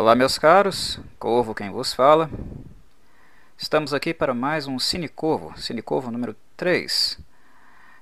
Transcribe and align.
Olá, 0.00 0.14
meus 0.14 0.38
caros, 0.38 1.00
Corvo 1.18 1.52
quem 1.52 1.70
vos 1.70 1.92
fala. 1.92 2.30
Estamos 3.58 3.92
aqui 3.92 4.14
para 4.14 4.32
mais 4.32 4.68
um 4.68 4.78
Cine 4.78 5.08
Corvo, 5.08 5.60
Cine 5.60 5.82
Corvo 5.82 6.12
número 6.12 6.36
3. 6.56 7.18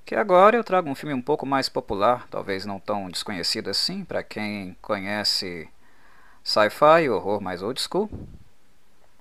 Que 0.05 0.15
agora 0.15 0.59
eu 0.59 0.63
trago 0.63 0.91
um 0.91 0.95
filme 0.95 1.15
um 1.15 1.23
pouco 1.23 1.47
mais 1.47 1.71
popular, 1.71 2.29
talvez 2.29 2.67
não 2.67 2.79
tão 2.79 3.09
desconhecido 3.09 3.71
assim, 3.71 4.05
para 4.05 4.23
quem 4.23 4.77
conhece 4.83 5.71
sci-fi 6.45 7.09
horror 7.09 7.41
mais 7.41 7.63
old 7.63 7.81
school, 7.81 8.11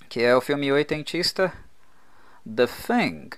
que 0.09 0.21
é 0.21 0.35
o 0.35 0.41
filme 0.41 0.69
oitentista 0.69 1.53
The 2.45 2.67
Thing, 2.67 3.29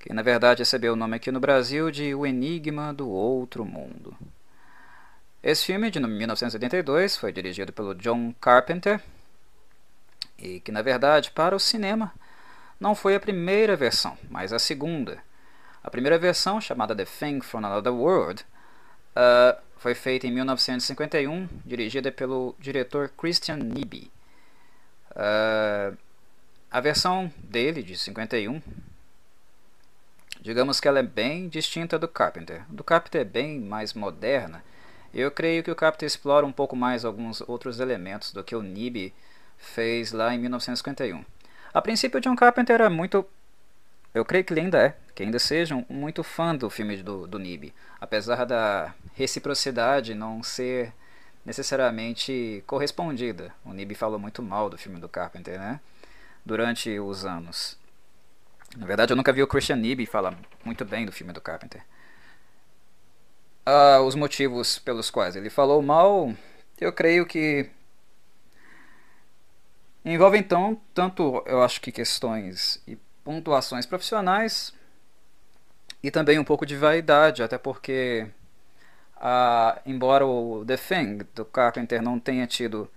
que 0.00 0.12
na 0.12 0.22
verdade 0.22 0.62
recebeu 0.62 0.94
o 0.94 0.96
nome 0.96 1.14
aqui 1.14 1.30
no 1.30 1.38
Brasil 1.38 1.92
de 1.92 2.12
O 2.12 2.26
Enigma 2.26 2.92
do 2.92 3.08
Outro 3.08 3.64
Mundo. 3.64 4.16
Esse 5.42 5.66
filme, 5.66 5.90
de 5.90 5.98
1982, 5.98 7.16
foi 7.16 7.32
dirigido 7.32 7.72
pelo 7.72 7.96
John 7.96 8.32
Carpenter 8.40 9.00
e 10.38 10.60
que, 10.60 10.70
na 10.70 10.82
verdade, 10.82 11.32
para 11.32 11.56
o 11.56 11.58
cinema 11.58 12.12
não 12.78 12.94
foi 12.94 13.16
a 13.16 13.20
primeira 13.20 13.74
versão, 13.74 14.16
mas 14.30 14.52
a 14.52 14.60
segunda. 14.60 15.18
A 15.82 15.90
primeira 15.90 16.16
versão, 16.16 16.60
chamada 16.60 16.94
The 16.94 17.04
Thing 17.04 17.40
from 17.40 17.58
Another 17.58 17.92
World, 17.92 18.44
uh, 19.16 19.60
foi 19.78 19.96
feita 19.96 20.28
em 20.28 20.30
1951, 20.30 21.48
dirigida 21.66 22.12
pelo 22.12 22.54
diretor 22.60 23.08
Christian 23.08 23.56
Nibi. 23.56 24.12
Uh, 25.10 25.98
a 26.70 26.80
versão 26.80 27.32
dele, 27.38 27.82
de 27.82 27.98
51, 27.98 28.62
digamos 30.40 30.78
que 30.78 30.86
ela 30.86 31.00
é 31.00 31.02
bem 31.02 31.48
distinta 31.48 31.98
do 31.98 32.06
Carpenter. 32.06 32.64
Do 32.68 32.84
Carpenter 32.84 33.22
é 33.22 33.24
bem 33.24 33.58
mais 33.58 33.92
moderna 33.92 34.62
eu 35.20 35.30
creio 35.30 35.62
que 35.62 35.70
o 35.70 35.76
Capta 35.76 36.06
explora 36.06 36.46
um 36.46 36.52
pouco 36.52 36.74
mais 36.74 37.04
alguns 37.04 37.42
outros 37.42 37.80
elementos 37.80 38.32
do 38.32 38.42
que 38.42 38.56
o 38.56 38.62
Nib 38.62 39.12
fez 39.58 40.12
lá 40.12 40.34
em 40.34 40.38
1951. 40.38 41.24
A 41.72 41.82
princípio, 41.82 42.20
John 42.20 42.34
Carpenter 42.34 42.74
era 42.74 42.90
muito. 42.90 43.26
Eu 44.14 44.24
creio 44.24 44.44
que 44.44 44.52
ele 44.52 44.60
ainda 44.60 44.78
é, 44.78 44.94
que 45.14 45.22
ainda 45.22 45.38
seja 45.38 45.74
muito 45.88 46.22
fã 46.22 46.54
do 46.54 46.68
filme 46.68 47.02
do, 47.02 47.26
do 47.26 47.38
Nib, 47.38 47.72
apesar 48.00 48.44
da 48.44 48.94
reciprocidade 49.14 50.14
não 50.14 50.42
ser 50.42 50.92
necessariamente 51.44 52.62
correspondida. 52.66 53.54
O 53.64 53.72
Nib 53.72 53.94
falou 53.94 54.18
muito 54.18 54.42
mal 54.42 54.70
do 54.70 54.78
filme 54.78 54.98
do 54.98 55.08
Carpenter, 55.08 55.58
né? 55.58 55.80
Durante 56.44 56.98
os 56.98 57.24
anos. 57.24 57.78
Na 58.76 58.86
verdade, 58.86 59.12
eu 59.12 59.16
nunca 59.16 59.32
vi 59.32 59.42
o 59.42 59.46
Christian 59.46 59.76
Nib 59.76 60.06
falar 60.06 60.34
muito 60.64 60.84
bem 60.84 61.04
do 61.04 61.12
filme 61.12 61.32
do 61.32 61.40
Carpenter 61.40 61.82
uh, 63.66 64.02
os 64.02 64.14
motivos 64.14 64.78
pelos 64.78 65.10
quais 65.10 65.36
ele 65.36 65.50
falou 65.50 65.82
mal, 65.82 66.32
eu 66.80 66.92
creio 66.92 67.26
que 67.26 67.68
envolve 70.04 70.36
então 70.36 70.80
tanto 70.92 71.42
eu 71.46 71.62
acho 71.62 71.80
que 71.80 71.92
questões 71.92 72.82
e 72.86 72.96
pontuações 73.24 73.86
profissionais 73.86 74.72
e 76.02 76.10
também 76.10 76.38
um 76.38 76.44
pouco 76.44 76.66
de 76.66 76.76
vaidade, 76.76 77.42
até 77.42 77.56
porque 77.56 78.26
uh, 79.16 79.80
embora 79.86 80.26
o 80.26 80.64
The 80.66 80.76
Thing 80.76 81.18
do 81.34 81.44
Carpenter 81.44 82.02
não 82.02 82.18
tenha 82.18 82.46
tido 82.46 82.90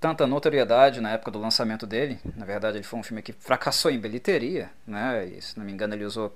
tanta 0.00 0.26
notoriedade 0.26 1.02
na 1.02 1.10
época 1.10 1.30
do 1.30 1.38
lançamento 1.38 1.86
dele, 1.86 2.18
na 2.34 2.46
verdade 2.46 2.78
ele 2.78 2.84
foi 2.84 2.98
um 2.98 3.02
filme 3.02 3.20
que 3.20 3.34
fracassou 3.34 3.90
em 3.90 4.00
bilheteria, 4.00 4.70
né? 4.86 5.26
E, 5.26 5.42
se 5.42 5.58
não 5.58 5.66
me 5.66 5.72
engano 5.72 5.94
ele 5.94 6.06
usou 6.06 6.34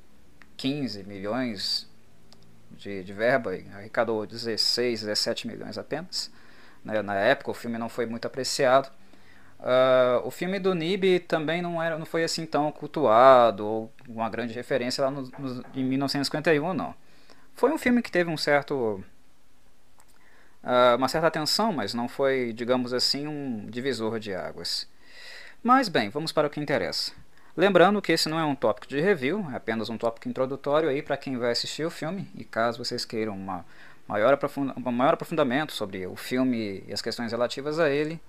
15 0.58 1.02
milhões 1.04 1.88
de, 2.74 3.02
de 3.02 3.12
verba, 3.12 3.52
arrecadou 3.74 4.26
16, 4.26 5.02
17 5.02 5.46
milhões 5.46 5.78
apenas. 5.78 6.30
Né? 6.84 7.00
Na 7.02 7.14
época 7.14 7.50
o 7.50 7.54
filme 7.54 7.78
não 7.78 7.88
foi 7.88 8.06
muito 8.06 8.26
apreciado. 8.26 8.90
Uh, 9.60 10.26
o 10.26 10.30
filme 10.30 10.58
do 10.58 10.74
Nib 10.74 11.20
também 11.20 11.62
não, 11.62 11.82
era, 11.82 11.96
não 11.96 12.04
foi 12.04 12.22
assim 12.22 12.44
tão 12.44 12.70
cultuado 12.70 13.64
ou 13.64 13.92
uma 14.06 14.28
grande 14.28 14.52
referência 14.52 15.02
lá 15.02 15.10
no, 15.10 15.22
no, 15.22 15.64
em 15.74 15.82
1951, 15.82 16.74
não. 16.74 16.94
Foi 17.54 17.70
um 17.72 17.78
filme 17.78 18.02
que 18.02 18.10
teve 18.10 18.28
um 18.28 18.36
certo, 18.36 19.02
uh, 20.62 20.96
uma 20.96 21.08
certa 21.08 21.28
atenção, 21.28 21.72
mas 21.72 21.94
não 21.94 22.08
foi, 22.08 22.52
digamos 22.52 22.92
assim, 22.92 23.26
um 23.26 23.66
divisor 23.70 24.18
de 24.18 24.34
águas. 24.34 24.86
Mas 25.62 25.88
bem, 25.88 26.10
vamos 26.10 26.30
para 26.30 26.46
o 26.46 26.50
que 26.50 26.60
interessa. 26.60 27.12
Lembrando 27.56 28.02
que 28.02 28.12
esse 28.12 28.28
não 28.28 28.38
é 28.38 28.44
um 28.44 28.54
tópico 28.54 28.88
de 28.88 29.00
review, 29.00 29.46
é 29.52 29.56
apenas 29.56 29.88
um 29.88 29.96
tópico 29.96 30.28
introdutório 30.28 30.88
aí 30.88 31.02
para 31.02 31.16
quem 31.16 31.36
vai 31.36 31.52
assistir 31.52 31.84
o 31.84 31.90
filme 31.90 32.28
e 32.34 32.44
caso 32.44 32.84
vocês 32.84 33.04
queiram 33.04 33.34
uma 33.34 33.64
maior, 34.08 34.38
um 34.76 34.92
maior 34.92 35.14
aprofundamento 35.14 35.72
sobre 35.72 36.06
o 36.06 36.16
filme 36.16 36.84
e 36.86 36.92
as 36.92 37.00
questões 37.00 37.30
relativas 37.30 37.78
a 37.78 37.88
ele, 37.88 38.20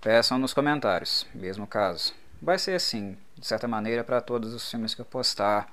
peçam 0.00 0.38
nos 0.38 0.52
comentários, 0.52 1.26
mesmo 1.34 1.66
caso. 1.66 2.14
Vai 2.40 2.58
ser 2.58 2.74
assim, 2.74 3.16
de 3.36 3.46
certa 3.46 3.66
maneira, 3.66 4.04
para 4.04 4.20
todos 4.20 4.52
os 4.52 4.68
filmes 4.70 4.94
que 4.94 5.00
eu 5.00 5.04
postar 5.04 5.72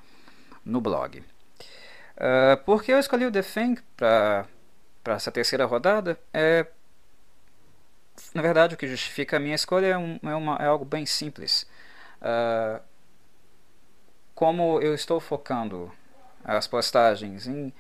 no 0.64 0.82
blog. 0.82 1.20
Uh, 2.18 2.58
por 2.66 2.84
que 2.84 2.92
eu 2.92 3.00
escolhi 3.00 3.26
o 3.26 3.32
The 3.32 3.42
Thing 3.42 3.78
para 3.96 4.48
essa 5.06 5.32
terceira 5.32 5.66
rodada? 5.66 6.18
É, 6.34 6.66
na 8.34 8.42
verdade, 8.42 8.74
o 8.74 8.78
que 8.78 8.88
justifica 8.88 9.38
a 9.38 9.40
minha 9.40 9.56
escolha 9.56 9.88
é, 9.88 9.98
um, 9.98 10.20
é, 10.24 10.36
uma, 10.36 10.56
é 10.56 10.66
algo 10.66 10.86
bem 10.86 11.06
simples. 11.06 11.68
Uh, 12.22 12.82
como 14.34 14.82
eu 14.82 14.94
estou 14.94 15.20
focando 15.20 15.92
as 16.44 16.68
postagens 16.68 17.48
em 17.48 17.74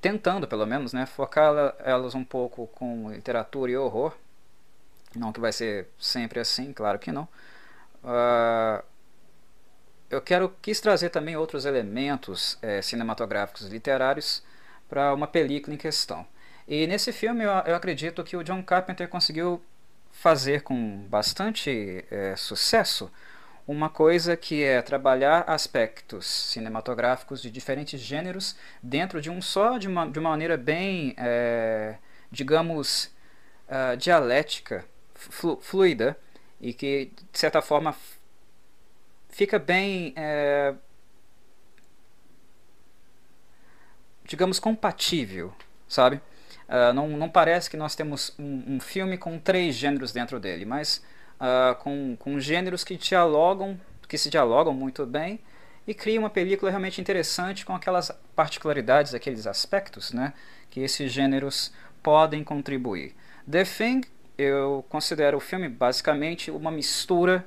tentando 0.00 0.48
pelo 0.48 0.66
menos 0.66 0.92
né 0.92 1.06
focar 1.06 1.74
elas 1.80 2.14
um 2.14 2.24
pouco 2.24 2.66
com 2.68 3.10
literatura 3.10 3.70
e 3.70 3.76
horror 3.76 4.16
não 5.14 5.32
que 5.32 5.40
vai 5.40 5.52
ser 5.52 5.88
sempre 5.98 6.40
assim 6.40 6.72
claro 6.72 6.98
que 6.98 7.12
não 7.12 7.28
uh, 8.04 8.82
eu 10.10 10.20
quero 10.20 10.52
quis 10.60 10.80
trazer 10.80 11.10
também 11.10 11.36
outros 11.36 11.64
elementos 11.64 12.58
é, 12.60 12.82
cinematográficos 12.82 13.68
literários 13.68 14.42
para 14.88 15.14
uma 15.14 15.28
película 15.28 15.72
em 15.72 15.78
questão. 15.78 16.26
E 16.66 16.86
nesse 16.86 17.12
filme 17.12 17.44
eu, 17.44 17.50
eu, 17.50 17.76
acredito 17.76 18.24
que 18.24 18.36
o 18.36 18.42
John 18.42 18.62
Carpenter 18.62 19.08
conseguiu 19.08 19.62
fazer 20.10 20.62
com 20.62 21.06
bastante 21.08 22.04
é, 22.10 22.34
sucesso 22.36 23.10
uma 23.70 23.88
coisa 23.88 24.36
que 24.36 24.64
é 24.64 24.82
trabalhar 24.82 25.44
aspectos 25.46 26.26
cinematográficos 26.26 27.40
de 27.40 27.50
diferentes 27.50 28.00
gêneros 28.00 28.56
dentro 28.82 29.20
de 29.20 29.30
um 29.30 29.40
só, 29.40 29.78
de 29.78 29.86
uma, 29.86 30.10
de 30.10 30.18
uma 30.18 30.30
maneira 30.30 30.56
bem, 30.56 31.14
é, 31.16 31.96
digamos, 32.32 33.04
uh, 33.68 33.96
dialética, 33.96 34.84
flu, 35.14 35.56
fluida, 35.60 36.18
e 36.60 36.74
que, 36.74 37.12
de 37.32 37.38
certa 37.38 37.62
forma, 37.62 37.94
fica 39.28 39.56
bem, 39.56 40.12
é, 40.16 40.74
digamos, 44.24 44.58
compatível, 44.58 45.54
sabe? 45.88 46.20
Uh, 46.68 46.92
não, 46.92 47.08
não 47.08 47.28
parece 47.28 47.70
que 47.70 47.76
nós 47.76 47.94
temos 47.94 48.34
um, 48.36 48.74
um 48.74 48.80
filme 48.80 49.16
com 49.16 49.38
três 49.38 49.76
gêneros 49.76 50.12
dentro 50.12 50.40
dele, 50.40 50.64
mas 50.64 51.02
uh, 51.40 51.74
com, 51.76 52.16
com 52.16 52.38
gêneros 52.38 52.84
que 52.84 52.96
dialogam, 52.96 53.80
que 54.08 54.18
se 54.18 54.28
dialogam 54.28 54.74
muito 54.74 55.06
bem 55.06 55.40
e 55.86 55.94
cria 55.94 56.20
uma 56.20 56.30
película 56.30 56.70
realmente 56.70 57.00
interessante 57.00 57.64
com 57.64 57.74
aquelas 57.74 58.12
particularidades, 58.36 59.14
aqueles 59.14 59.46
aspectos 59.46 60.12
né, 60.12 60.34
que 60.70 60.80
esses 60.80 61.10
gêneros 61.10 61.72
podem 62.02 62.44
contribuir. 62.44 63.14
The 63.50 63.64
Thing, 63.64 64.02
eu 64.36 64.84
considero 64.88 65.38
o 65.38 65.40
filme 65.40 65.68
basicamente 65.68 66.50
uma 66.50 66.70
mistura 66.70 67.46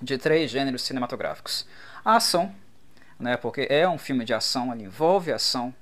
de 0.00 0.18
três 0.18 0.50
gêneros 0.50 0.82
cinematográficos. 0.82 1.66
A 2.04 2.16
ação, 2.16 2.54
né, 3.18 3.36
porque 3.36 3.66
é 3.70 3.88
um 3.88 3.98
filme 3.98 4.24
de 4.24 4.34
ação, 4.34 4.72
ele 4.72 4.84
envolve 4.84 5.32
ação. 5.32 5.74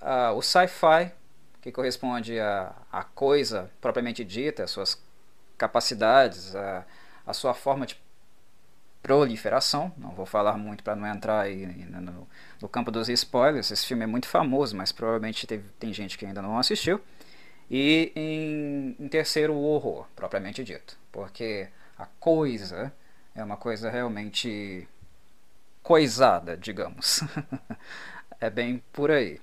Uh, 0.00 0.36
o 0.36 0.42
sci-fi, 0.42 1.12
que 1.60 1.72
corresponde 1.72 2.38
à, 2.38 2.72
à 2.90 3.02
coisa 3.02 3.70
propriamente 3.80 4.24
dita, 4.24 4.64
as 4.64 4.70
suas 4.70 5.02
capacidades, 5.58 6.54
a, 6.56 6.86
a 7.26 7.34
sua 7.34 7.52
forma 7.52 7.84
de 7.84 8.00
proliferação. 9.02 9.92
Não 9.96 10.10
vou 10.10 10.24
falar 10.24 10.56
muito 10.56 10.82
para 10.82 10.96
não 10.96 11.06
entrar 11.06 11.40
aí 11.40 11.66
no, 11.66 12.28
no, 12.60 12.68
campo 12.68 12.90
dos 12.90 13.08
spoilers. 13.08 13.70
Esse 13.70 13.86
filme 13.86 14.04
é 14.04 14.06
muito 14.06 14.28
famoso, 14.28 14.76
mas 14.76 14.92
provavelmente 14.92 15.46
teve, 15.46 15.68
tem 15.78 15.92
gente 15.92 16.16
que 16.16 16.24
ainda 16.24 16.40
não 16.40 16.58
assistiu. 16.58 17.00
E 17.70 18.12
em, 18.16 18.96
em 18.98 19.08
terceiro, 19.08 19.52
o 19.52 19.62
horror, 19.62 20.06
propriamente 20.16 20.64
dito. 20.64 20.98
Porque 21.12 21.68
a 21.98 22.06
coisa 22.18 22.92
é 23.34 23.42
uma 23.42 23.56
coisa 23.56 23.90
realmente 23.90 24.88
coisada, 25.82 26.56
digamos. 26.56 27.22
é 28.40 28.50
bem 28.50 28.82
por 28.92 29.10
aí. 29.10 29.40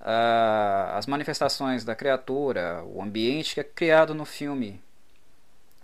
Uh, 0.00 0.92
as 0.94 1.06
manifestações 1.06 1.84
da 1.84 1.94
criatura, 1.94 2.84
o 2.84 3.02
ambiente 3.02 3.54
que 3.54 3.60
é 3.60 3.64
criado 3.64 4.14
no 4.14 4.24
filme 4.24 4.82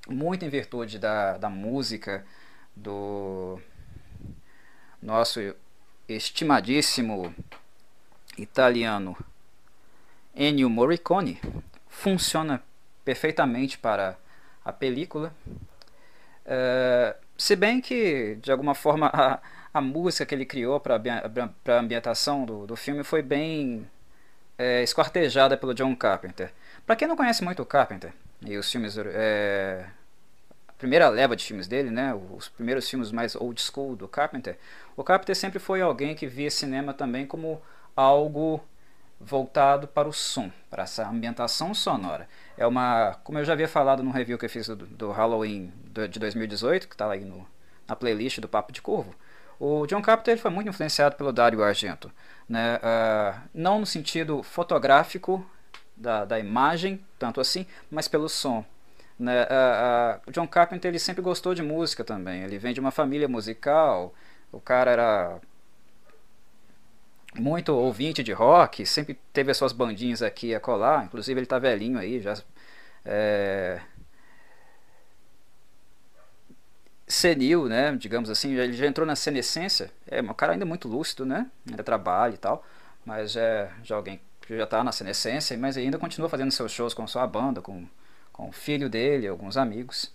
muito 0.08 0.44
em 0.44 0.48
virtude 0.48 0.98
da, 0.98 1.38
da 1.38 1.48
música 1.48 2.24
do 2.74 3.60
nosso 5.00 5.54
estimadíssimo 6.08 7.34
italiano 8.36 9.16
Ennio 10.34 10.70
Morricone, 10.70 11.40
funciona 11.88 12.62
perfeitamente 13.04 13.78
para 13.78 14.16
a 14.64 14.72
película. 14.72 15.34
É, 16.44 17.16
se 17.36 17.54
bem 17.54 17.80
que, 17.80 18.36
de 18.40 18.50
alguma 18.50 18.74
forma, 18.74 19.10
a, 19.12 19.40
a 19.74 19.80
música 19.80 20.24
que 20.24 20.34
ele 20.34 20.46
criou 20.46 20.80
para 20.80 20.96
a 20.96 21.78
ambientação 21.78 22.44
do, 22.44 22.66
do 22.66 22.76
filme 22.76 23.04
foi 23.04 23.22
bem 23.22 23.88
é, 24.56 24.82
esquartejada 24.82 25.56
pelo 25.56 25.74
John 25.74 25.94
Carpenter. 25.94 26.52
Para 26.86 26.96
quem 26.96 27.06
não 27.06 27.16
conhece 27.16 27.44
muito 27.44 27.62
o 27.62 27.66
Carpenter 27.66 28.12
e 28.44 28.56
os 28.56 28.70
filmes, 28.70 28.96
é, 28.98 29.86
a 30.68 30.72
primeira 30.74 31.08
leva 31.08 31.36
de 31.36 31.44
filmes 31.44 31.68
dele, 31.68 31.90
né, 31.90 32.14
os 32.14 32.48
primeiros 32.48 32.88
filmes 32.88 33.10
mais 33.12 33.34
old 33.36 33.60
school 33.60 33.94
do 33.96 34.08
Carpenter, 34.08 34.58
o 34.96 35.04
Carpenter 35.04 35.36
sempre 35.36 35.58
foi 35.58 35.80
alguém 35.80 36.14
que 36.14 36.26
via 36.26 36.50
cinema 36.50 36.92
também 36.92 37.26
como 37.26 37.60
algo 37.96 38.62
voltado 39.20 39.86
para 39.86 40.08
o 40.08 40.12
som, 40.12 40.50
para 40.68 40.82
essa 40.82 41.08
ambientação 41.08 41.72
sonora. 41.72 42.28
É 42.56 42.66
uma, 42.66 43.16
como 43.22 43.38
eu 43.38 43.44
já 43.44 43.52
havia 43.52 43.68
falado 43.68 44.02
no 44.02 44.10
review 44.10 44.36
que 44.36 44.44
eu 44.44 44.50
fiz 44.50 44.66
do, 44.66 44.76
do 44.76 45.12
Halloween 45.12 45.72
de 46.10 46.18
2018, 46.18 46.88
que 46.88 46.94
está 46.94 47.08
aí 47.10 47.24
no, 47.24 47.46
na 47.86 47.94
playlist 47.94 48.40
do 48.40 48.48
Papo 48.48 48.72
de 48.72 48.82
Curvo, 48.82 49.14
o 49.60 49.86
John 49.86 50.02
Carpenter 50.02 50.36
foi 50.38 50.50
muito 50.50 50.68
influenciado 50.68 51.14
pelo 51.14 51.32
Dario 51.32 51.62
Argento, 51.62 52.10
né? 52.48 52.78
Uh, 52.78 53.40
não 53.54 53.78
no 53.78 53.86
sentido 53.86 54.42
fotográfico 54.42 55.46
da, 56.02 56.24
da 56.24 56.38
imagem, 56.38 57.00
tanto 57.18 57.40
assim, 57.40 57.66
mas 57.90 58.08
pelo 58.08 58.28
som. 58.28 58.64
Né? 59.18 59.44
Uh, 59.44 60.20
o 60.26 60.32
John 60.32 60.46
Carpenter 60.46 60.88
ele 60.88 60.98
sempre 60.98 61.22
gostou 61.22 61.54
de 61.54 61.62
música 61.62 62.02
também. 62.04 62.42
Ele 62.42 62.58
vem 62.58 62.74
de 62.74 62.80
uma 62.80 62.90
família 62.90 63.28
musical. 63.28 64.12
O 64.50 64.60
cara 64.60 64.90
era 64.90 65.40
muito 67.34 67.74
ouvinte 67.74 68.22
de 68.22 68.32
rock, 68.32 68.84
sempre 68.84 69.18
teve 69.32 69.50
as 69.50 69.56
suas 69.56 69.72
bandinhas 69.72 70.22
aqui 70.22 70.54
a 70.54 70.60
colar. 70.60 71.04
Inclusive 71.04 71.38
ele 71.38 71.46
tá 71.46 71.58
velhinho 71.58 71.98
aí, 71.98 72.20
já 72.20 72.34
é, 73.04 73.80
senil, 77.06 77.66
né? 77.66 77.94
Digamos 77.96 78.28
assim, 78.30 78.54
ele 78.54 78.72
já 78.72 78.86
entrou 78.86 79.06
na 79.06 79.16
senescência. 79.16 79.90
É 80.06 80.20
um 80.20 80.34
cara 80.34 80.52
ainda 80.52 80.64
muito 80.66 80.88
lúcido, 80.88 81.24
né? 81.24 81.50
Ainda 81.68 81.82
trabalha 81.82 82.34
e 82.34 82.38
tal, 82.38 82.64
mas 83.04 83.36
é 83.36 83.70
já 83.82 83.96
alguém 83.96 84.20
que 84.46 84.56
já 84.56 84.64
está 84.64 84.82
na 84.82 84.92
senescência, 84.92 85.56
mas 85.56 85.76
ainda 85.76 85.98
continua 85.98 86.28
fazendo 86.28 86.50
seus 86.50 86.72
shows 86.72 86.94
com 86.94 87.06
sua 87.06 87.26
banda, 87.26 87.60
com, 87.60 87.86
com 88.32 88.48
o 88.48 88.52
filho 88.52 88.88
dele, 88.88 89.28
alguns 89.28 89.56
amigos. 89.56 90.12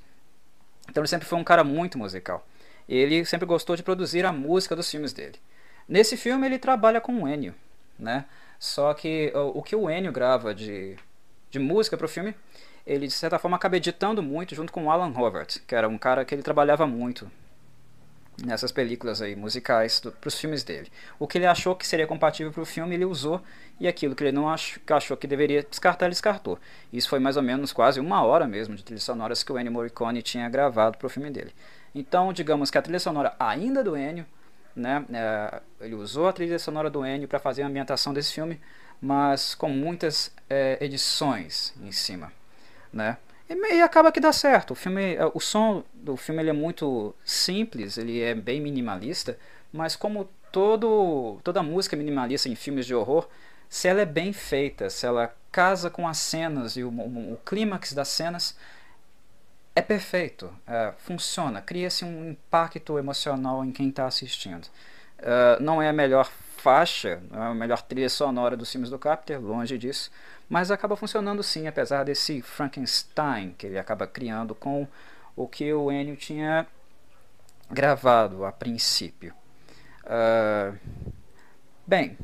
Então 0.89 1.01
ele 1.01 1.07
sempre 1.07 1.27
foi 1.27 1.37
um 1.37 1.43
cara 1.43 1.63
muito 1.63 1.97
musical. 1.97 2.45
Ele 2.87 3.25
sempre 3.25 3.45
gostou 3.45 3.75
de 3.75 3.83
produzir 3.83 4.25
a 4.25 4.31
música 4.31 4.75
dos 4.75 4.89
filmes 4.89 5.13
dele. 5.13 5.39
Nesse 5.87 6.15
filme 6.15 6.45
ele 6.45 6.57
trabalha 6.57 7.01
com 7.01 7.23
o 7.23 7.27
Ennio, 7.27 7.55
né? 7.97 8.25
Só 8.59 8.93
que 8.93 9.31
o, 9.35 9.59
o 9.59 9.63
que 9.63 9.75
o 9.75 9.89
Ennio 9.89 10.11
grava 10.11 10.53
de, 10.53 10.97
de 11.49 11.59
música 11.59 11.97
para 11.97 12.05
o 12.05 12.09
filme 12.09 12.35
ele 12.87 13.05
de 13.05 13.13
certa 13.13 13.37
forma 13.37 13.57
acaba 13.57 13.75
editando 13.75 14.23
muito 14.23 14.55
junto 14.55 14.71
com 14.71 14.85
o 14.85 14.89
Alan 14.91 15.13
Howard, 15.13 15.61
que 15.67 15.75
era 15.75 15.89
um 15.89 15.97
cara 15.97 16.23
que 16.23 16.33
ele 16.33 16.41
trabalhava 16.41 16.87
muito 16.87 17.29
nessas 18.43 18.71
películas 18.71 19.21
aí 19.21 19.35
musicais 19.35 19.99
para 19.99 20.27
os 20.27 20.39
filmes 20.39 20.63
dele. 20.63 20.91
O 21.17 21.27
que 21.27 21.37
ele 21.37 21.45
achou 21.45 21.75
que 21.75 21.87
seria 21.87 22.05
compatível 22.05 22.51
para 22.51 22.61
o 22.61 22.65
filme 22.65 22.95
ele 22.95 23.05
usou 23.05 23.41
e 23.79 23.87
aquilo 23.87 24.15
que 24.15 24.23
ele 24.23 24.31
não 24.31 24.49
achou 24.49 24.81
que, 24.85 24.93
achou 24.93 25.17
que 25.17 25.27
deveria 25.27 25.63
descartar 25.63 26.05
ele 26.05 26.13
descartou. 26.13 26.59
Isso 26.93 27.09
foi 27.09 27.19
mais 27.19 27.37
ou 27.37 27.43
menos 27.43 27.73
quase 27.73 27.99
uma 27.99 28.23
hora 28.23 28.47
mesmo 28.47 28.75
de 28.75 28.83
trilhas 28.83 29.03
sonoras 29.03 29.43
que 29.43 29.51
o 29.51 29.59
Ennio 29.59 29.71
Morricone 29.71 30.21
tinha 30.21 30.47
gravado 30.49 30.97
para 30.97 31.07
o 31.07 31.09
filme 31.09 31.29
dele. 31.31 31.53
Então 31.95 32.31
digamos 32.31 32.69
que 32.69 32.77
a 32.77 32.81
trilha 32.81 32.99
sonora 32.99 33.35
ainda 33.39 33.83
do 33.83 33.97
Ennio, 33.97 34.25
né, 34.75 35.03
é, 35.11 35.61
ele 35.81 35.95
usou 35.95 36.27
a 36.27 36.33
trilha 36.33 36.59
sonora 36.59 36.89
do 36.89 37.05
Ennio 37.05 37.27
para 37.27 37.39
fazer 37.39 37.63
a 37.63 37.67
ambientação 37.67 38.13
desse 38.13 38.33
filme, 38.33 38.61
mas 39.01 39.55
com 39.55 39.69
muitas 39.69 40.31
é, 40.49 40.77
edições 40.79 41.73
em 41.81 41.91
cima 41.91 42.31
né? 42.91 43.17
E, 43.49 43.81
acaba 43.81 44.11
que 44.11 44.19
dá 44.19 44.33
certo. 44.33 44.71
O 44.71 44.75
filme, 44.75 45.15
é, 45.15 45.25
o 45.33 45.39
som 45.39 45.83
do 45.93 46.17
filme 46.17 46.41
ele 46.41 46.49
é 46.49 46.53
muito 46.53 47.15
simples, 47.23 47.97
ele 47.97 48.21
é 48.21 48.35
bem 48.35 48.59
minimalista, 48.59 49.37
mas 49.71 49.95
como 49.95 50.29
todo 50.51 51.39
toda 51.43 51.63
música 51.63 51.95
minimalista 51.95 52.49
em 52.49 52.55
filmes 52.55 52.85
de 52.85 52.95
horror, 52.95 53.27
se 53.69 53.87
ela 53.87 54.01
é 54.01 54.05
bem 54.05 54.33
feita, 54.33 54.89
se 54.89 55.05
ela 55.05 55.33
casa 55.51 55.89
com 55.89 56.07
as 56.07 56.17
cenas 56.17 56.77
e 56.77 56.83
o, 56.83 56.89
o, 56.89 57.33
o 57.33 57.37
clímax 57.45 57.93
das 57.93 58.09
cenas, 58.09 58.55
é 59.75 59.81
perfeito, 59.81 60.51
é, 60.65 60.93
funciona, 60.97 61.61
cria-se 61.61 62.03
um 62.03 62.31
impacto 62.31 62.97
emocional 62.97 63.63
em 63.63 63.71
quem 63.71 63.89
está 63.89 64.07
assistindo. 64.07 64.65
Uh, 65.19 65.61
não 65.61 65.81
é 65.81 65.89
a 65.89 65.93
melhor 65.93 66.29
faixa, 66.57 67.21
não 67.31 67.43
é 67.43 67.47
a 67.47 67.53
melhor 67.53 67.81
trilha 67.81 68.09
sonora 68.09 68.57
dos 68.57 68.71
filmes 68.71 68.89
do 68.89 68.99
Carpenter, 68.99 69.39
longe 69.39 69.77
disso, 69.77 70.11
mas 70.49 70.71
acaba 70.71 70.95
funcionando 70.95 71.43
sim, 71.43 71.67
apesar 71.67 72.03
desse 72.05 72.41
Frankenstein 72.41 73.53
que 73.57 73.67
ele 73.67 73.77
acaba 73.77 74.07
criando 74.07 74.55
com 74.55 74.87
o 75.35 75.47
que 75.47 75.71
o 75.73 75.91
Ennio 75.91 76.15
tinha 76.15 76.65
gravado 77.69 78.45
a 78.45 78.51
princípio. 78.51 79.33
Uh, 80.05 80.77
bem, 81.85 82.17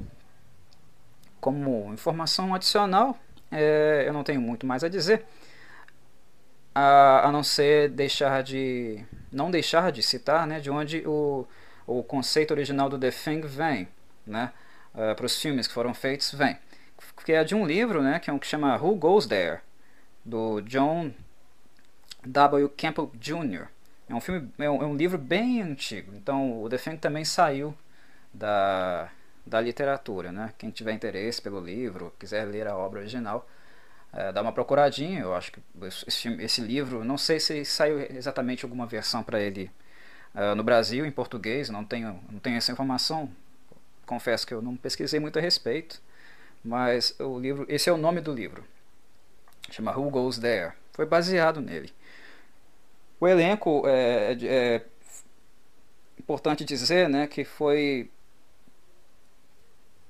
como 1.42 1.94
informação 1.94 2.56
adicional, 2.56 3.18
é, 3.52 4.06
eu 4.08 4.14
não 4.14 4.24
tenho 4.24 4.42
muito 4.42 4.66
mais 4.66 4.84
a 4.84 4.88
dizer, 4.88 5.26
a, 6.74 7.28
a 7.28 7.31
não 7.31 7.44
ser 7.44 7.90
deixar 7.90 8.42
de 8.42 9.04
não 9.31 9.52
deixar 9.52 9.92
de 9.92 10.02
citar, 10.02 10.48
né, 10.48 10.60
de 10.60 10.69
onde 10.69 11.04
o, 11.06 11.46
o 11.86 12.04
conceito 12.04 12.52
original 12.52 12.88
do 12.88 12.98
The 12.98 13.12
Thing 13.12 13.42
vem, 13.42 13.88
né, 14.26 14.54
uh, 14.94 15.14
para 15.14 15.26
os 15.26 15.40
filmes 15.40 15.68
que 15.68 15.74
foram 15.74 15.94
feitos 15.94 16.31
vem 16.31 16.58
que 17.26 17.32
é 17.32 17.44
de 17.44 17.56
um 17.56 17.66
livro, 17.66 18.02
né, 18.02 18.20
que 18.20 18.30
é 18.30 18.34
um 18.34 18.40
que 18.40 18.48
chama 18.48 18.76
Who 18.78 18.96
Goes 18.96 19.26
There, 19.26 19.62
do 20.24 20.62
John 20.62 21.12
W. 22.26 22.70
Campbell 22.70 23.12
Jr. 23.20 23.68
É 24.10 24.16
um 24.16 24.22
filme, 24.22 24.52
é 24.58 24.70
um, 24.70 24.82
é 24.84 24.86
um 24.86 24.96
livro 24.96 25.18
bem 25.18 25.62
antigo. 25.62 26.14
Então, 26.16 26.62
o 26.62 26.70
The 26.70 26.78
Thing 26.78 26.98
também 26.98 27.26
saiu 27.26 27.76
da 28.34 29.10
da 29.46 29.60
literatura, 29.60 30.32
né? 30.32 30.54
Quem 30.58 30.70
tiver 30.70 30.94
interesse 30.94 31.42
pelo 31.42 31.60
livro, 31.60 32.14
quiser 32.18 32.46
ler 32.46 32.68
a 32.68 32.78
obra 32.78 33.02
original, 33.02 33.48
é, 34.14 34.32
dá 34.32 34.42
uma 34.42 34.54
procuradinha. 34.54 35.22
Eu 35.22 35.36
acho 35.36 35.52
que 35.52 35.60
esse, 36.08 36.30
esse, 36.42 36.62
livro, 36.62 37.04
não 37.04 37.18
sei 37.18 37.40
se 37.40 37.66
saiu 37.66 38.00
exatamente 38.00 38.64
alguma 38.64 38.86
versão 38.86 39.24
para 39.24 39.40
ele 39.40 39.70
uh, 40.34 40.56
no 40.56 40.64
Brasil 40.64 41.06
em 41.06 41.12
português. 41.12 41.70
Não 41.70 41.84
tenho, 41.84 42.20
não 42.30 42.40
tenho 42.40 42.58
essa 42.58 42.72
informação. 42.72 43.30
Confesso 44.06 44.48
que 44.48 44.54
eu 44.54 44.62
não 44.62 44.76
pesquisei 44.78 45.20
muito 45.20 45.40
a 45.40 45.42
respeito. 45.42 46.02
Mas 46.63 47.15
o 47.19 47.38
livro, 47.38 47.65
esse 47.68 47.89
é 47.89 47.94
o 47.94 47.98
nome 47.98 48.21
do 48.21 48.33
livro. 48.33 48.63
Chama 49.69 49.97
Who 49.97 50.09
Goes 50.09 50.38
There. 50.38 50.73
Foi 50.94 51.06
baseado 51.06 51.59
nele. 51.59 51.92
O 53.19 53.28
elenco 53.28 53.83
é, 53.88 54.33
é, 54.33 54.45
é 54.45 54.85
importante 56.19 56.64
dizer, 56.64 57.09
né, 57.09 57.28
que 57.28 57.44
foi 57.44 58.09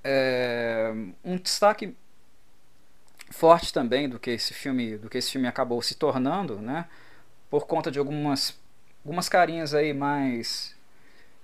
é, 0.03 0.91
um 1.23 1.37
destaque 1.37 1.95
forte 3.31 3.73
também 3.73 4.07
do 4.07 4.19
que 4.19 4.31
esse 4.31 4.53
filme, 4.53 4.97
do 4.97 5.09
que 5.09 5.17
esse 5.17 5.31
filme 5.31 5.47
acabou 5.47 5.81
se 5.81 5.95
tornando, 5.95 6.59
né, 6.59 6.87
por 7.49 7.65
conta 7.65 7.89
de 7.89 7.97
algumas 7.97 8.61
algumas 9.03 9.27
carinhas 9.27 9.73
aí 9.73 9.93
mais 9.93 10.75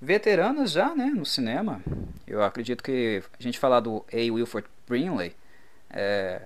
veteranas 0.02 0.72
já, 0.72 0.96
né, 0.96 1.06
no 1.06 1.26
cinema. 1.26 1.82
Eu 2.30 2.44
acredito 2.44 2.84
que 2.84 3.24
a 3.40 3.42
gente 3.42 3.58
falar 3.58 3.80
do 3.80 4.06
A. 4.14 4.32
Wilford 4.32 4.68
Brinley 4.88 5.36
é, 5.90 6.44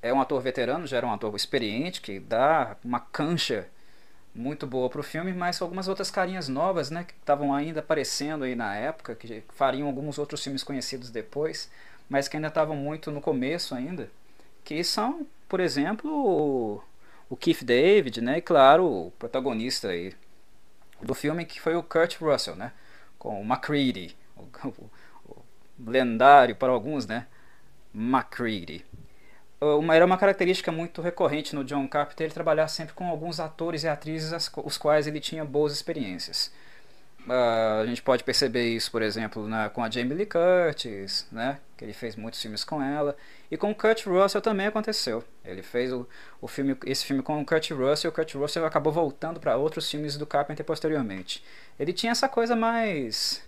é 0.00 0.12
um 0.12 0.20
ator 0.20 0.40
veterano, 0.40 0.86
já 0.86 0.96
era 0.96 1.06
um 1.06 1.12
ator 1.12 1.36
experiente, 1.36 2.00
que 2.00 2.18
dá 2.18 2.76
uma 2.82 2.98
cancha 2.98 3.68
muito 4.34 4.66
boa 4.66 4.88
para 4.88 5.00
o 5.00 5.04
filme, 5.04 5.34
mas 5.34 5.60
algumas 5.60 5.86
outras 5.86 6.10
carinhas 6.10 6.48
novas, 6.48 6.90
né, 6.90 7.04
que 7.04 7.12
estavam 7.12 7.52
ainda 7.54 7.80
aparecendo 7.80 8.44
aí 8.44 8.54
na 8.54 8.74
época, 8.74 9.14
que 9.14 9.42
fariam 9.50 9.86
alguns 9.86 10.18
outros 10.18 10.42
filmes 10.42 10.62
conhecidos 10.62 11.10
depois, 11.10 11.70
mas 12.08 12.26
que 12.26 12.36
ainda 12.36 12.48
estavam 12.48 12.76
muito 12.76 13.10
no 13.10 13.20
começo 13.20 13.74
ainda, 13.74 14.08
que 14.64 14.82
são, 14.82 15.26
por 15.48 15.60
exemplo, 15.60 16.10
o, 16.10 16.82
o 17.28 17.36
Keith 17.36 17.64
David, 17.64 18.22
né, 18.22 18.38
e 18.38 18.42
claro, 18.42 18.86
o 18.86 19.10
protagonista 19.18 19.88
aí 19.88 20.14
do 21.02 21.14
filme 21.14 21.44
que 21.44 21.60
foi 21.60 21.74
o 21.76 21.82
Kurt 21.82 22.18
Russell, 22.18 22.56
né, 22.56 22.72
com 23.20 23.38
o 23.40 23.44
MacReady, 23.44 24.16
o, 24.34 24.42
o, 25.28 25.42
lendário 25.86 26.56
para 26.56 26.72
alguns, 26.72 27.06
né? 27.06 27.26
MacReady. 27.92 28.84
Uma, 29.60 29.94
era 29.94 30.06
uma 30.06 30.16
característica 30.16 30.72
muito 30.72 31.02
recorrente 31.02 31.54
no 31.54 31.62
John 31.62 31.86
Carpenter 31.86 32.24
ele 32.24 32.34
trabalhar 32.34 32.66
sempre 32.66 32.94
com 32.94 33.06
alguns 33.06 33.38
atores 33.38 33.84
e 33.84 33.88
atrizes 33.88 34.32
as, 34.32 34.50
os 34.64 34.78
quais 34.78 35.06
ele 35.06 35.20
tinha 35.20 35.44
boas 35.44 35.72
experiências. 35.72 36.50
Uh, 37.26 37.82
a 37.82 37.86
gente 37.86 38.02
pode 38.02 38.24
perceber 38.24 38.68
isso, 38.68 38.90
por 38.90 39.02
exemplo, 39.02 39.46
na, 39.46 39.68
com 39.68 39.84
a 39.84 39.90
Jamie 39.90 40.14
Lee 40.14 40.26
Curtis, 40.26 41.26
né, 41.30 41.60
que 41.76 41.84
ele 41.84 41.92
fez 41.92 42.16
muitos 42.16 42.40
filmes 42.40 42.64
com 42.64 42.82
ela, 42.82 43.14
e 43.50 43.56
com 43.56 43.70
o 43.70 43.74
Kurt 43.74 44.06
Russell 44.06 44.40
também 44.40 44.66
aconteceu. 44.66 45.22
Ele 45.44 45.62
fez 45.62 45.92
o, 45.92 46.08
o 46.40 46.48
filme, 46.48 46.76
esse 46.86 47.04
filme 47.04 47.22
com 47.22 47.40
o 47.40 47.44
Kurt 47.44 47.70
Russell, 47.70 48.10
o 48.10 48.14
Kurt 48.14 48.34
Russell 48.34 48.64
acabou 48.64 48.92
voltando 48.92 49.38
para 49.38 49.56
outros 49.56 49.88
filmes 49.90 50.16
do 50.16 50.26
Carpenter 50.26 50.64
posteriormente. 50.64 51.44
Ele 51.78 51.92
tinha 51.92 52.10
essa 52.10 52.28
coisa 52.28 52.56
mais 52.56 53.42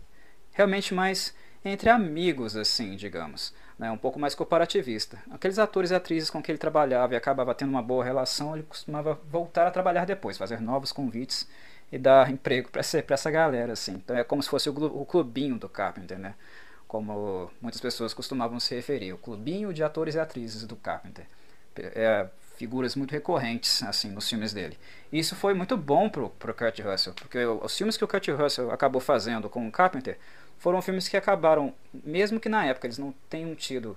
realmente 0.53 0.93
mais 0.95 1.35
entre 1.65 1.89
amigos, 1.89 2.57
assim, 2.57 2.95
digamos. 2.95 3.55
né, 3.83 3.91
um 3.91 3.99
pouco 3.99 4.19
mais 4.19 4.35
corporativista. 4.35 5.19
Aqueles 5.31 5.59
atores 5.59 5.91
e 5.91 5.95
atrizes 5.95 6.31
com 6.31 6.41
que 6.41 6.53
ele 6.53 6.59
trabalhava 6.59 7.15
e 7.15 7.17
acabava 7.17 7.53
tendo 7.53 7.71
uma 7.71 7.83
boa 7.83 8.05
relação, 8.05 8.55
ele 8.55 8.63
costumava 8.63 9.19
voltar 9.29 9.67
a 9.67 9.71
trabalhar 9.73 10.05
depois, 10.05 10.39
fazer 10.39 10.61
novos 10.61 10.93
convites 10.93 11.49
e 11.93 11.99
dar 11.99 12.31
emprego 12.31 12.71
para 12.71 12.81
essa 12.81 13.31
galera, 13.31 13.75
assim. 13.75 13.93
Então 13.93 14.17
é 14.17 14.25
como 14.25 14.43
se 14.43 14.49
fosse 14.49 14.71
o, 14.71 15.05
clubinho 15.05 15.59
do 15.59 15.69
Carpenter, 15.69 16.19
né? 16.19 16.35
Como 16.89 17.51
muitas 17.61 17.81
pessoas 17.81 18.15
costumavam 18.15 18.59
se 18.59 18.75
referir, 18.75 19.13
o 19.13 19.19
clubinho 19.19 19.73
de 19.73 19.85
atores 19.85 20.15
e 20.15 20.19
atrizes 20.19 20.65
do 20.65 20.75
Carpenter. 20.75 21.27
É, 21.77 22.27
figuras 22.57 22.95
muito 22.97 23.13
recorrentes 23.13 23.83
assim 23.83 24.11
nos 24.11 24.29
filmes 24.29 24.53
dele. 24.53 24.79
E 25.11 25.19
isso 25.19 25.37
foi 25.37 25.53
muito 25.53 25.77
bom 25.77 26.09
pro, 26.09 26.31
pro 26.31 26.55
Kurt 26.55 26.81
Russell, 26.81 27.15
porque 27.15 27.45
os 27.45 27.77
filmes 27.77 27.97
que 27.97 28.05
o 28.05 28.09
Kurt 28.09 28.29
Russell 28.29 28.71
acabou 28.71 29.01
fazendo 29.01 29.49
com 29.49 29.67
o 29.69 29.73
Carpenter 29.73 30.19
foram 30.59 30.81
filmes 30.81 31.09
que 31.09 31.17
acabaram, 31.17 31.75
mesmo 31.93 32.39
que 32.39 32.49
na 32.49 32.65
época 32.65 32.87
eles 32.87 32.99
não 32.99 33.13
tenham 33.29 33.55
tido 33.55 33.97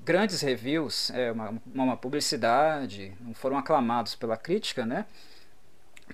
grandes 0.00 0.40
reviews, 0.40 1.10
é, 1.10 1.30
uma, 1.30 1.54
uma 1.74 1.96
publicidade, 1.96 3.12
não 3.20 3.32
foram 3.34 3.56
aclamados 3.56 4.14
pela 4.14 4.36
crítica, 4.36 4.84
né? 4.84 5.06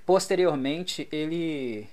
Posteriormente, 0.04 1.08
ele, 1.10 1.88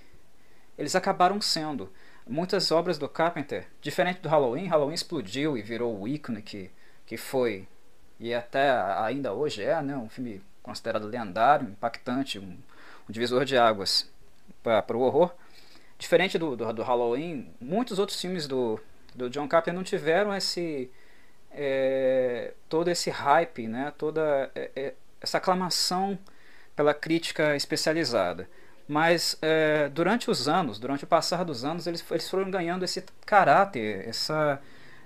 eles 0.78 0.96
acabaram 0.96 1.40
sendo. 1.42 1.92
Muitas 2.28 2.72
obras 2.72 2.98
do 2.98 3.10
Carpenter, 3.10 3.68
diferente 3.82 4.22
do 4.22 4.30
Halloween, 4.30 4.68
Halloween 4.68 4.94
explodiu 4.94 5.58
e 5.58 5.62
virou 5.62 6.00
o 6.00 6.08
ícone 6.08 6.42
que, 6.42 6.72
que 7.06 7.18
foi, 7.18 7.68
e 8.20 8.34
até 8.34 8.72
ainda 8.98 9.34
hoje 9.34 9.62
é, 9.62 9.82
né? 9.82 9.98
Um 9.98 10.08
filme 10.08 10.42
considerado 10.62 11.06
lendário, 11.08 11.68
impactante, 11.68 12.40
um, 12.40 12.58
um 13.08 13.12
divisor 13.12 13.44
de 13.44 13.58
águas 13.58 14.10
para 14.64 14.96
o 14.96 15.02
horror. 15.02 15.34
Diferente 16.00 16.38
do, 16.38 16.56
do, 16.56 16.72
do, 16.72 16.84
Halloween, 16.84 17.54
muitos 17.60 18.00
outros 18.00 18.20
filmes 18.20 18.48
do, 18.48 18.80
do 19.14 19.30
John 19.30 19.48
Carpenter 19.48 19.74
não 19.74 19.84
tiveram 19.84 20.34
esse 20.34 20.90
é, 21.52 22.54
todo 22.68 22.90
esse 22.90 23.10
hype, 23.10 23.68
né? 23.68 23.94
toda 23.98 24.50
é, 24.56 24.72
é, 24.76 24.94
essa 25.22 25.38
aclamação 25.38 26.18
pela 26.76 26.94
crítica 26.94 27.56
especializada. 27.56 28.48
Mas 28.88 29.38
é, 29.42 29.90
durante 29.90 30.30
os 30.30 30.48
anos, 30.48 30.78
durante 30.78 31.04
o 31.04 31.08
passar 31.08 31.44
dos 31.46 31.64
anos, 31.64 31.88
eles, 31.88 32.04
eles 32.12 32.30
foram 32.30 32.52
ganhando 32.52 32.84
esse 32.84 33.04
caráter, 33.26 34.08
essa, 34.08 34.60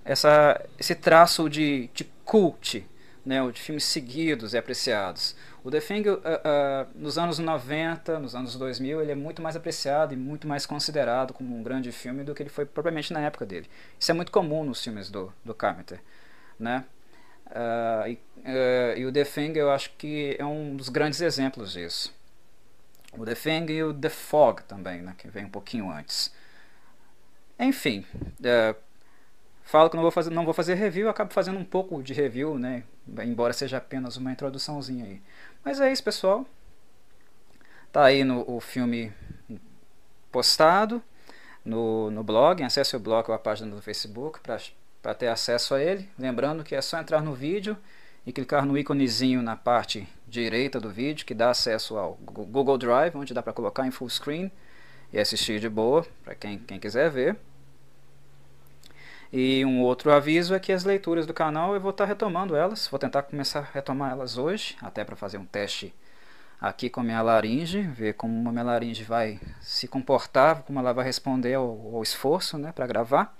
essa, 0.03 0.65
esse 0.79 0.95
traço 0.95 1.49
de, 1.49 1.89
de 1.93 2.03
cult, 2.25 2.85
né, 3.23 3.39
de 3.51 3.61
filmes 3.61 3.83
seguidos 3.83 4.53
e 4.53 4.57
apreciados. 4.57 5.35
O 5.63 5.69
The 5.69 5.81
Thing, 5.81 6.07
uh, 6.07 6.15
uh, 6.15 6.87
nos 6.95 7.17
anos 7.17 7.39
90, 7.39 8.19
nos 8.19 8.33
anos 8.33 8.55
2000, 8.55 9.01
ele 9.01 9.11
é 9.11 9.15
muito 9.15 9.41
mais 9.41 9.55
apreciado 9.55 10.13
e 10.13 10.17
muito 10.17 10.47
mais 10.47 10.65
considerado 10.65 11.33
como 11.33 11.55
um 11.55 11.61
grande 11.61 11.91
filme 11.91 12.23
do 12.23 12.33
que 12.33 12.41
ele 12.41 12.49
foi 12.49 12.65
propriamente 12.65 13.11
na 13.11 13.19
época 13.19 13.45
dele. 13.45 13.69
Isso 13.99 14.09
é 14.09 14.13
muito 14.13 14.31
comum 14.31 14.63
nos 14.63 14.81
filmes 14.81 15.11
do, 15.11 15.31
do 15.43 15.53
Carpenter. 15.53 15.99
Né? 16.57 16.85
Uh, 17.47 18.09
e, 18.09 18.19
e, 18.99 19.05
o 19.05 19.11
Thing 19.11 19.53
eu 19.55 19.71
acho 19.71 19.91
que 19.97 20.35
é 20.37 20.45
um 20.45 20.75
dos 20.75 20.89
grandes 20.89 21.21
exemplos 21.21 21.71
disso. 21.71 22.13
O 23.13 23.25
Thing 23.25 23.71
e 23.71 23.83
o 23.83 23.93
The 23.93 24.09
Fog 24.09 24.63
também, 24.63 25.01
né, 25.01 25.15
que 25.17 25.27
vem 25.27 25.45
um 25.45 25.49
pouquinho 25.49 25.89
antes. 25.89 26.33
Enfim, 27.59 28.05
falo 29.63 29.89
que 29.89 29.95
não 29.95 30.03
vou 30.03 30.11
fazer, 30.11 30.29
não 30.29 30.45
vou 30.45 30.53
fazer 30.53 30.75
review, 30.75 31.09
acabo 31.09 31.33
fazendo 31.33 31.57
um 31.57 31.65
pouco 31.65 32.03
de 32.03 32.13
review, 32.13 32.59
né? 32.59 32.83
Embora 33.23 33.53
seja 33.53 33.77
apenas 33.77 34.17
uma 34.17 34.31
introduçãozinha 34.31 35.05
aí. 35.05 35.21
Mas 35.63 35.81
é 35.81 35.91
isso, 35.91 36.03
pessoal. 36.03 36.45
Tá 37.91 38.03
aí 38.03 38.23
no, 38.23 38.43
o 38.49 38.59
filme 38.59 39.11
postado 40.31 41.01
no, 41.65 42.11
no 42.11 42.23
blog. 42.23 42.61
Acesse 42.63 42.95
o 42.95 42.99
blog 42.99 43.27
ou 43.29 43.35
a 43.35 43.39
página 43.39 43.75
do 43.75 43.81
Facebook 43.81 44.39
para 44.41 44.59
ter 45.17 45.27
acesso 45.27 45.73
a 45.73 45.81
ele. 45.81 46.09
Lembrando 46.17 46.63
que 46.63 46.75
é 46.75 46.81
só 46.81 46.99
entrar 46.99 47.21
no 47.21 47.33
vídeo 47.33 47.77
e 48.25 48.33
clicar 48.33 48.65
no 48.65 48.77
íconezinho 48.77 49.41
na 49.41 49.55
parte 49.55 50.07
direita 50.27 50.79
do 50.79 50.89
vídeo 50.89 51.25
que 51.25 51.33
dá 51.33 51.49
acesso 51.49 51.97
ao 51.97 52.15
Google 52.15 52.77
Drive, 52.77 53.15
onde 53.15 53.33
dá 53.33 53.41
para 53.41 53.53
colocar 53.53 53.87
em 53.87 53.91
full 53.91 54.09
screen 54.09 54.51
e 55.13 55.19
assistir 55.19 55.59
de 55.59 55.69
boa 55.69 56.05
para 56.23 56.35
quem, 56.35 56.59
quem 56.59 56.79
quiser 56.79 57.09
ver. 57.09 57.37
E 59.31 59.63
um 59.65 59.81
outro 59.81 60.11
aviso 60.11 60.53
é 60.53 60.59
que 60.59 60.71
as 60.71 60.83
leituras 60.83 61.25
do 61.25 61.33
canal 61.33 61.73
eu 61.73 61.81
vou 61.81 61.91
estar 61.91 62.05
retomando 62.05 62.55
elas, 62.55 62.87
vou 62.87 62.99
tentar 62.99 63.23
começar 63.23 63.59
a 63.59 63.73
retomar 63.73 64.11
elas 64.11 64.37
hoje, 64.37 64.77
até 64.81 65.03
para 65.03 65.15
fazer 65.15 65.37
um 65.37 65.45
teste 65.45 65.93
aqui 66.59 66.89
com 66.89 67.01
a 67.01 67.03
minha 67.03 67.21
laringe, 67.21 67.81
ver 67.81 68.13
como 68.13 68.49
a 68.49 68.51
minha 68.51 68.63
laringe 68.63 69.03
vai 69.03 69.39
se 69.61 69.87
comportar, 69.87 70.63
como 70.63 70.79
ela 70.79 70.93
vai 70.93 71.05
responder 71.05 71.53
ao, 71.55 71.95
ao 71.95 72.01
esforço 72.01 72.57
né, 72.57 72.71
para 72.71 72.87
gravar. 72.87 73.35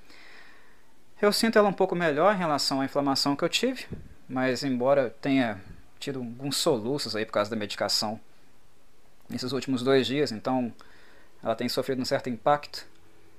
Eu 1.19 1.33
sinto 1.33 1.57
ela 1.57 1.67
um 1.67 1.73
pouco 1.73 1.95
melhor 1.95 2.35
em 2.35 2.37
relação 2.37 2.79
à 2.79 2.85
inflamação 2.85 3.35
que 3.35 3.43
eu 3.43 3.49
tive, 3.49 3.87
mas 4.29 4.63
embora 4.63 5.09
tenha 5.19 5.59
tido 5.97 6.19
alguns 6.19 6.57
soluços 6.57 7.15
aí 7.15 7.25
por 7.25 7.31
causa 7.31 7.49
da 7.49 7.55
medicação 7.55 8.19
nesses 9.27 9.51
últimos 9.51 9.81
dois 9.81 10.05
dias, 10.05 10.31
então 10.31 10.71
ela 11.41 11.55
tem 11.55 11.67
sofrido 11.67 11.99
um 11.99 12.05
certo 12.05 12.29
impacto. 12.29 12.85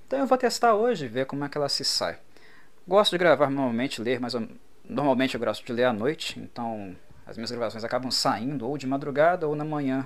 Então 0.09 0.19
eu 0.19 0.27
vou 0.27 0.37
testar 0.37 0.75
hoje, 0.75 1.07
ver 1.07 1.27
como 1.27 1.45
é 1.45 1.49
que 1.49 1.57
ela 1.57 1.69
se 1.69 1.85
sai. 1.85 2.19
Gosto 2.87 3.13
de 3.13 3.19
gravar 3.19 3.49
normalmente, 3.49 4.03
ler, 4.03 4.19
mas 4.19 4.35
eu, 4.35 4.49
normalmente 4.85 5.37
eu 5.37 5.41
gosto 5.41 5.65
de 5.65 5.73
ler 5.73 5.85
à 5.85 5.93
noite, 5.93 6.37
então 6.41 6.97
as 7.25 7.37
minhas 7.37 7.53
gravações 7.53 7.85
acabam 7.85 8.11
saindo 8.11 8.67
ou 8.67 8.77
de 8.77 8.89
madrugada 8.89 9.47
ou 9.47 9.55
na 9.55 9.65
manhã 9.65 10.05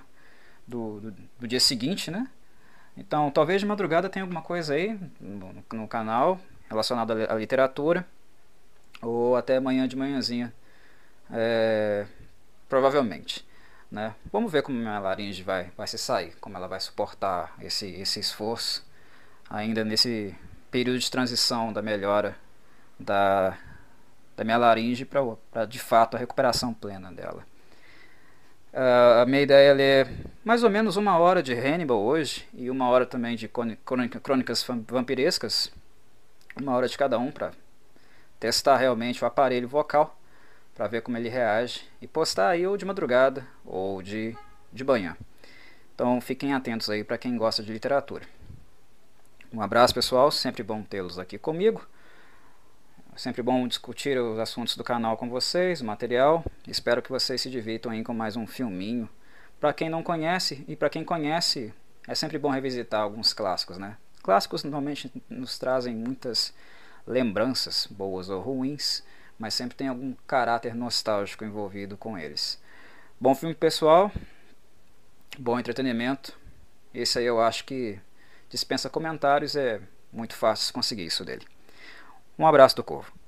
do, 0.67 1.01
do, 1.01 1.15
do 1.41 1.49
dia 1.49 1.61
seguinte, 1.61 2.11
né? 2.11 2.29
Então 2.99 3.31
talvez 3.31 3.63
de 3.63 3.67
madrugada 3.67 4.11
tenha 4.11 4.25
alguma 4.25 4.43
coisa 4.43 4.75
aí 4.75 5.01
no, 5.19 5.55
no 5.73 5.89
canal 5.89 6.39
relacionada 6.73 7.33
à 7.33 7.37
literatura 7.37 8.07
ou 9.01 9.37
até 9.37 9.57
amanhã 9.57 9.87
de 9.87 9.97
manhãzinha, 9.97 10.53
é, 11.31 12.07
provavelmente. 12.69 13.47
Né? 13.91 14.15
Vamos 14.33 14.51
ver 14.51 14.63
como 14.63 14.79
minha 14.79 14.99
laringe 14.99 15.43
vai, 15.43 15.71
vai 15.77 15.87
se 15.87 15.99
sair, 15.99 16.35
como 16.41 16.57
ela 16.57 16.67
vai 16.67 16.81
suportar 16.81 17.55
esse, 17.61 17.87
esse 17.91 18.19
esforço 18.21 18.85
ainda 19.51 19.85
nesse 19.85 20.35
período 20.71 20.99
de 20.99 21.11
transição 21.11 21.73
da 21.73 21.83
melhora 21.83 22.35
da, 22.99 23.59
da 24.35 24.45
minha 24.45 24.57
laringe 24.57 25.05
para 25.05 25.67
de 25.67 25.79
fato 25.79 26.17
a 26.17 26.19
recuperação 26.19 26.73
plena 26.73 27.13
dela. 27.13 27.45
Uh, 28.73 29.21
a 29.21 29.27
minha 29.27 29.43
ideia 29.43 29.77
é 29.79 30.09
mais 30.43 30.65
ou 30.65 30.71
menos 30.71 30.97
uma 30.97 31.19
hora 31.19 31.43
de 31.43 31.53
Hannibal 31.53 32.01
hoje 32.03 32.49
e 32.55 32.71
uma 32.71 32.89
hora 32.89 33.05
também 33.05 33.37
de 33.37 33.47
crônicas 33.47 34.67
vampirescas, 34.89 35.71
uma 36.61 36.73
hora 36.73 36.89
de 36.89 36.97
cada 36.97 37.19
um 37.19 37.31
para 37.31 37.53
testar 38.39 38.77
realmente 38.77 39.23
o 39.23 39.27
aparelho 39.27 39.69
vocal 39.69 40.19
para 40.75 40.89
ver 40.89 41.03
como 41.03 41.17
ele 41.17 41.29
reage 41.29 41.83
e 42.01 42.07
postar 42.07 42.49
aí 42.49 42.67
ou 42.67 42.77
de 42.77 42.85
madrugada 42.85 43.47
ou 43.65 44.03
de, 44.03 44.37
de 44.73 44.85
manhã. 44.85 45.17
Então 45.95 46.21
fiquem 46.21 46.55
atentos 46.55 46.89
aí 46.89 47.05
para 47.05 47.19
quem 47.19 47.37
gosta 47.37 47.63
de 47.63 47.73
literatura. 47.73 48.25
Um 49.53 49.61
abraço 49.61 49.95
pessoal, 49.95 50.31
sempre 50.31 50.63
bom 50.63 50.83
tê-los 50.83 51.19
aqui 51.19 51.39
comigo. 51.39 51.87
Sempre 53.15 53.43
bom 53.43 53.69
discutir 53.69 54.19
os 54.19 54.39
assuntos 54.39 54.75
do 54.75 54.83
canal 54.83 55.19
com 55.19 55.29
vocês, 55.29 55.83
o 55.83 55.85
material. 55.85 56.43
Espero 56.67 57.03
que 57.03 57.11
vocês 57.11 57.43
se 57.43 57.51
divirtam 57.51 57.93
aí 57.93 58.03
com 58.03 58.15
mais 58.15 58.37
um 58.37 58.47
filminho. 58.47 59.07
Para 59.61 59.75
quem 59.75 59.91
não 59.91 60.03
conhece 60.03 60.65
e 60.67 60.75
para 60.75 60.89
quem 60.89 61.05
conhece, 61.05 61.75
é 62.09 62.15
sempre 62.15 62.39
bom 62.39 62.49
revisitar 62.49 63.03
alguns 63.03 63.35
clássicos, 63.35 63.77
né? 63.77 63.99
Clássicos 64.23 64.63
normalmente 64.63 65.11
nos 65.29 65.59
trazem 65.59 65.95
muitas 65.95 66.55
lembranças, 67.07 67.89
boas 67.91 68.29
ou 68.29 68.41
ruins, 68.41 69.03
mas 69.39 69.55
sempre 69.55 69.77
tem 69.77 69.89
algum 69.89 70.15
caráter 70.27 70.75
nostálgico 70.75 71.45
envolvido 71.45 71.97
com 71.97 72.17
eles. 72.17 72.61
Bom 73.21 73.35
filme 73.35 73.55
pessoal, 73.55 74.13
bom 75.39 75.59
entretenimento. 75.59 76.39
Esse 76.95 77.19
aí 77.19 77.25
eu 77.25 77.41
acho 77.41 77.65
que 77.65 77.99
dispensa 78.49 78.89
comentários, 78.89 79.57
é 79.57 79.81
muito 80.13 80.37
fácil 80.37 80.73
conseguir 80.73 81.07
isso 81.07 81.25
dele. 81.25 81.47
Um 82.39 82.47
abraço 82.47 82.77
do 82.77 82.85
Corvo. 82.85 83.22